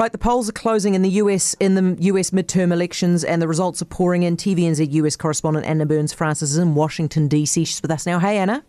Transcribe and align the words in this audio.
Right, 0.00 0.10
the 0.10 0.16
polls 0.16 0.48
are 0.48 0.52
closing 0.52 0.94
in 0.94 1.02
the 1.02 1.10
US 1.10 1.52
in 1.60 1.74
the 1.74 2.02
US 2.04 2.30
midterm 2.30 2.72
elections, 2.72 3.22
and 3.22 3.42
the 3.42 3.46
results 3.46 3.82
are 3.82 3.84
pouring 3.84 4.22
in. 4.22 4.34
TVNZ 4.34 4.90
US 4.92 5.14
correspondent 5.14 5.66
Anna 5.66 5.84
Burns 5.84 6.14
Francis 6.14 6.52
is 6.52 6.56
in 6.56 6.74
Washington 6.74 7.28
DC. 7.28 7.66
She's 7.66 7.82
with 7.82 7.90
us 7.90 8.06
now. 8.06 8.18
Hey, 8.18 8.38
Anna. 8.38 8.64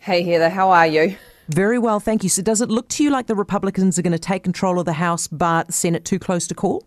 Hey, 0.00 0.24
Heather. 0.24 0.48
How 0.48 0.72
are 0.72 0.88
you? 0.88 1.16
Very 1.48 1.78
well, 1.78 2.00
thank 2.00 2.24
you. 2.24 2.28
So, 2.28 2.42
does 2.42 2.60
it 2.60 2.68
look 2.68 2.88
to 2.88 3.04
you 3.04 3.10
like 3.10 3.28
the 3.28 3.36
Republicans 3.36 3.96
are 3.96 4.02
going 4.02 4.10
to 4.10 4.18
take 4.18 4.42
control 4.42 4.80
of 4.80 4.86
the 4.86 4.94
House, 4.94 5.28
but 5.28 5.68
the 5.68 5.72
Senate 5.72 6.04
too 6.04 6.18
close 6.18 6.48
to 6.48 6.54
call? 6.56 6.82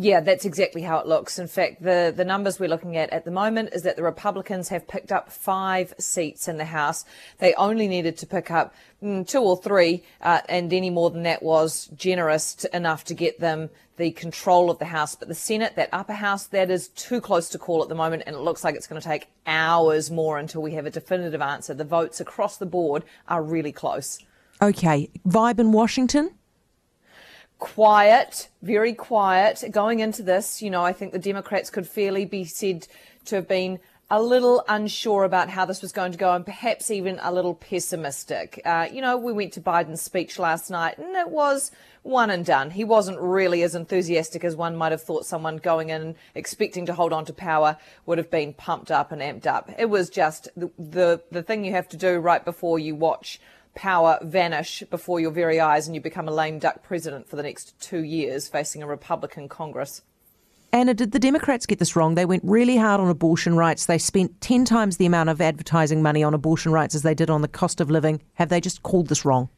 Yeah, 0.00 0.20
that's 0.20 0.44
exactly 0.44 0.82
how 0.82 0.98
it 1.00 1.08
looks. 1.08 1.40
In 1.40 1.48
fact, 1.48 1.82
the, 1.82 2.14
the 2.16 2.24
numbers 2.24 2.60
we're 2.60 2.68
looking 2.68 2.96
at 2.96 3.10
at 3.10 3.24
the 3.24 3.32
moment 3.32 3.70
is 3.72 3.82
that 3.82 3.96
the 3.96 4.04
Republicans 4.04 4.68
have 4.68 4.86
picked 4.86 5.10
up 5.10 5.32
five 5.32 5.92
seats 5.98 6.46
in 6.46 6.56
the 6.56 6.66
House. 6.66 7.04
They 7.38 7.52
only 7.54 7.88
needed 7.88 8.16
to 8.18 8.26
pick 8.26 8.48
up 8.48 8.72
mm, 9.02 9.26
two 9.26 9.40
or 9.40 9.56
three, 9.56 10.04
uh, 10.20 10.42
and 10.48 10.72
any 10.72 10.88
more 10.88 11.10
than 11.10 11.24
that 11.24 11.42
was 11.42 11.86
generous 11.96 12.54
to, 12.54 12.76
enough 12.76 13.02
to 13.06 13.14
get 13.14 13.40
them 13.40 13.70
the 13.96 14.12
control 14.12 14.70
of 14.70 14.78
the 14.78 14.84
House. 14.84 15.16
But 15.16 15.26
the 15.26 15.34
Senate, 15.34 15.74
that 15.74 15.88
upper 15.92 16.12
house, 16.12 16.46
that 16.46 16.70
is 16.70 16.86
too 16.90 17.20
close 17.20 17.48
to 17.48 17.58
call 17.58 17.82
at 17.82 17.88
the 17.88 17.96
moment, 17.96 18.22
and 18.24 18.36
it 18.36 18.40
looks 18.40 18.62
like 18.62 18.76
it's 18.76 18.86
going 18.86 19.02
to 19.02 19.08
take 19.08 19.26
hours 19.48 20.12
more 20.12 20.38
until 20.38 20.62
we 20.62 20.74
have 20.74 20.86
a 20.86 20.90
definitive 20.90 21.42
answer. 21.42 21.74
The 21.74 21.82
votes 21.82 22.20
across 22.20 22.56
the 22.56 22.66
board 22.66 23.02
are 23.26 23.42
really 23.42 23.72
close. 23.72 24.20
Okay. 24.62 25.10
Vibe 25.26 25.58
in 25.58 25.72
Washington? 25.72 26.30
Quiet, 27.58 28.48
very 28.62 28.94
quiet. 28.94 29.64
Going 29.70 30.00
into 30.00 30.22
this, 30.22 30.62
you 30.62 30.70
know, 30.70 30.84
I 30.84 30.92
think 30.92 31.12
the 31.12 31.18
Democrats 31.18 31.70
could 31.70 31.88
fairly 31.88 32.24
be 32.24 32.44
said 32.44 32.86
to 33.26 33.36
have 33.36 33.48
been 33.48 33.80
a 34.10 34.22
little 34.22 34.64
unsure 34.68 35.24
about 35.24 35.50
how 35.50 35.66
this 35.66 35.82
was 35.82 35.92
going 35.92 36.12
to 36.12 36.18
go 36.18 36.32
and 36.32 36.44
perhaps 36.44 36.90
even 36.90 37.18
a 37.20 37.30
little 37.30 37.54
pessimistic. 37.54 38.60
Uh, 38.64 38.88
you 38.90 39.02
know, 39.02 39.18
we 39.18 39.32
went 39.32 39.52
to 39.52 39.60
Biden's 39.60 40.00
speech 40.00 40.38
last 40.38 40.70
night 40.70 40.96
and 40.96 41.14
it 41.14 41.28
was 41.28 41.70
one 42.02 42.30
and 42.30 42.46
done. 42.46 42.70
He 42.70 42.84
wasn't 42.84 43.20
really 43.20 43.62
as 43.62 43.74
enthusiastic 43.74 44.44
as 44.44 44.56
one 44.56 44.76
might 44.76 44.92
have 44.92 45.02
thought 45.02 45.26
someone 45.26 45.58
going 45.58 45.90
in 45.90 46.14
expecting 46.34 46.86
to 46.86 46.94
hold 46.94 47.12
on 47.12 47.26
to 47.26 47.34
power 47.34 47.76
would 48.06 48.16
have 48.16 48.30
been 48.30 48.54
pumped 48.54 48.90
up 48.90 49.12
and 49.12 49.20
amped 49.20 49.46
up. 49.46 49.70
It 49.78 49.90
was 49.90 50.08
just 50.08 50.48
the, 50.56 50.70
the, 50.78 51.22
the 51.30 51.42
thing 51.42 51.66
you 51.66 51.72
have 51.72 51.88
to 51.90 51.98
do 51.98 52.18
right 52.18 52.42
before 52.42 52.78
you 52.78 52.94
watch 52.94 53.38
power 53.74 54.18
vanish 54.22 54.82
before 54.90 55.20
your 55.20 55.30
very 55.30 55.60
eyes 55.60 55.86
and 55.86 55.94
you 55.94 56.00
become 56.00 56.28
a 56.28 56.32
lame 56.32 56.58
duck 56.58 56.82
president 56.82 57.28
for 57.28 57.36
the 57.36 57.42
next 57.42 57.78
two 57.80 58.02
years 58.02 58.48
facing 58.48 58.82
a 58.82 58.86
Republican 58.86 59.48
Congress. 59.48 60.02
Anna, 60.70 60.92
did 60.92 61.12
the 61.12 61.18
Democrats 61.18 61.64
get 61.64 61.78
this 61.78 61.96
wrong? 61.96 62.14
They 62.14 62.26
went 62.26 62.44
really 62.44 62.76
hard 62.76 63.00
on 63.00 63.08
abortion 63.08 63.56
rights. 63.56 63.86
They 63.86 63.96
spent 63.96 64.40
10 64.42 64.66
times 64.66 64.98
the 64.98 65.06
amount 65.06 65.30
of 65.30 65.40
advertising 65.40 66.02
money 66.02 66.22
on 66.22 66.34
abortion 66.34 66.72
rights 66.72 66.94
as 66.94 67.02
they 67.02 67.14
did 67.14 67.30
on 67.30 67.40
the 67.40 67.48
cost 67.48 67.80
of 67.80 67.90
living. 67.90 68.20
Have 68.34 68.50
they 68.50 68.60
just 68.60 68.82
called 68.82 69.08
this 69.08 69.24
wrong? 69.24 69.48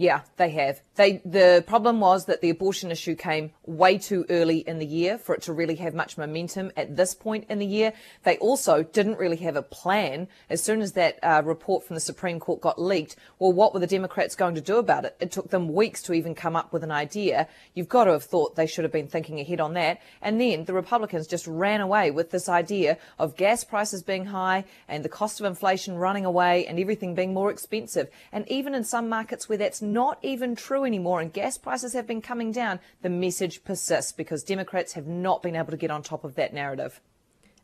Yeah, 0.00 0.22
they 0.38 0.48
have. 0.52 0.80
They 0.94 1.20
the 1.26 1.62
problem 1.66 2.00
was 2.00 2.24
that 2.24 2.40
the 2.40 2.48
abortion 2.48 2.90
issue 2.90 3.14
came 3.14 3.50
way 3.66 3.98
too 3.98 4.24
early 4.30 4.60
in 4.60 4.78
the 4.78 4.86
year 4.86 5.18
for 5.18 5.34
it 5.34 5.42
to 5.42 5.52
really 5.52 5.74
have 5.74 5.92
much 5.92 6.16
momentum 6.16 6.72
at 6.74 6.96
this 6.96 7.14
point 7.14 7.44
in 7.50 7.58
the 7.58 7.66
year. 7.66 7.92
They 8.22 8.38
also 8.38 8.82
didn't 8.82 9.18
really 9.18 9.36
have 9.36 9.56
a 9.56 9.62
plan 9.62 10.28
as 10.48 10.62
soon 10.62 10.80
as 10.80 10.92
that 10.92 11.18
uh, 11.22 11.42
report 11.44 11.84
from 11.84 11.96
the 11.96 12.00
Supreme 12.00 12.40
Court 12.40 12.62
got 12.62 12.80
leaked. 12.80 13.16
Well, 13.38 13.52
what 13.52 13.74
were 13.74 13.80
the 13.80 13.86
Democrats 13.86 14.34
going 14.34 14.54
to 14.54 14.62
do 14.62 14.78
about 14.78 15.04
it? 15.04 15.16
It 15.20 15.32
took 15.32 15.50
them 15.50 15.68
weeks 15.68 16.00
to 16.04 16.14
even 16.14 16.34
come 16.34 16.56
up 16.56 16.72
with 16.72 16.82
an 16.82 16.90
idea. 16.90 17.46
You've 17.74 17.90
got 17.90 18.04
to 18.04 18.12
have 18.12 18.24
thought 18.24 18.56
they 18.56 18.66
should 18.66 18.84
have 18.84 18.92
been 18.92 19.06
thinking 19.06 19.38
ahead 19.38 19.60
on 19.60 19.74
that. 19.74 20.00
And 20.22 20.40
then 20.40 20.64
the 20.64 20.72
Republicans 20.72 21.26
just 21.26 21.46
ran 21.46 21.82
away 21.82 22.10
with 22.10 22.30
this 22.30 22.48
idea 22.48 22.96
of 23.18 23.36
gas 23.36 23.64
prices 23.64 24.02
being 24.02 24.24
high 24.24 24.64
and 24.88 25.04
the 25.04 25.10
cost 25.10 25.40
of 25.40 25.44
inflation 25.44 25.96
running 25.96 26.24
away 26.24 26.66
and 26.66 26.80
everything 26.80 27.14
being 27.14 27.34
more 27.34 27.50
expensive. 27.50 28.08
And 28.32 28.50
even 28.50 28.74
in 28.74 28.82
some 28.82 29.06
markets 29.06 29.46
where 29.46 29.58
that's 29.58 29.82
not 29.92 30.18
even 30.22 30.54
true 30.54 30.84
anymore 30.84 31.20
and 31.20 31.32
gas 31.32 31.58
prices 31.58 31.92
have 31.92 32.06
been 32.06 32.22
coming 32.22 32.52
down, 32.52 32.80
the 33.02 33.10
message 33.10 33.64
persists 33.64 34.12
because 34.12 34.42
Democrats 34.42 34.94
have 34.94 35.06
not 35.06 35.42
been 35.42 35.56
able 35.56 35.70
to 35.70 35.76
get 35.76 35.90
on 35.90 36.02
top 36.02 36.24
of 36.24 36.34
that 36.36 36.54
narrative. 36.54 37.00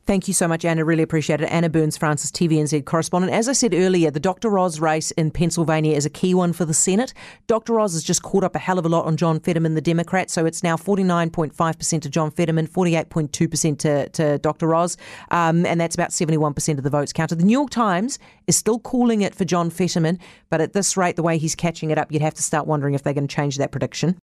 Thank 0.06 0.28
you 0.28 0.34
so 0.34 0.46
much, 0.46 0.64
Anna. 0.64 0.84
Really 0.84 1.02
appreciate 1.02 1.40
it. 1.40 1.46
Anna 1.46 1.68
Burns 1.68 1.96
Francis, 1.96 2.30
TVNZ 2.30 2.84
correspondent. 2.84 3.32
As 3.32 3.48
I 3.48 3.52
said 3.52 3.74
earlier, 3.74 4.08
the 4.08 4.20
Dr. 4.20 4.56
Oz 4.56 4.78
race 4.78 5.10
in 5.10 5.32
Pennsylvania 5.32 5.96
is 5.96 6.06
a 6.06 6.10
key 6.10 6.32
one 6.32 6.52
for 6.52 6.64
the 6.64 6.74
Senate. 6.74 7.12
Dr. 7.48 7.80
Oz 7.80 7.94
has 7.94 8.04
just 8.04 8.22
caught 8.22 8.44
up 8.44 8.54
a 8.54 8.60
hell 8.60 8.78
of 8.78 8.86
a 8.86 8.88
lot 8.88 9.04
on 9.04 9.16
John 9.16 9.40
Fetterman, 9.40 9.74
the 9.74 9.80
Democrat, 9.80 10.30
so 10.30 10.46
it's 10.46 10.62
now 10.62 10.76
49.5% 10.76 12.02
to 12.02 12.08
John 12.08 12.30
Fetterman, 12.30 12.68
48.2% 12.68 13.78
to, 13.78 14.08
to 14.10 14.38
Dr. 14.38 14.76
Oz, 14.76 14.96
um, 15.32 15.66
and 15.66 15.80
that's 15.80 15.96
about 15.96 16.10
71% 16.10 16.78
of 16.78 16.84
the 16.84 16.90
votes 16.90 17.12
counted. 17.12 17.40
The 17.40 17.44
New 17.44 17.50
York 17.58 17.70
Times 17.70 18.20
is 18.46 18.56
still 18.56 18.78
calling 18.78 19.22
it 19.22 19.34
for 19.34 19.44
John 19.44 19.70
Fetterman, 19.70 20.20
but 20.50 20.60
at 20.60 20.72
this 20.72 20.96
rate, 20.96 21.16
the 21.16 21.24
way 21.24 21.36
he's 21.36 21.56
catching 21.56 21.90
it 21.90 21.98
up, 21.98 22.12
you'd 22.12 22.22
have 22.22 22.34
to 22.34 22.44
start 22.44 22.68
wondering 22.68 22.94
if 22.94 23.02
they're 23.02 23.12
going 23.12 23.26
to 23.26 23.34
change 23.34 23.58
that 23.58 23.72
prediction. 23.72 24.14